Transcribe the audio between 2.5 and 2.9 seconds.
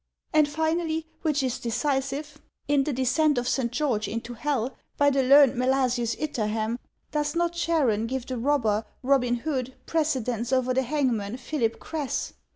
in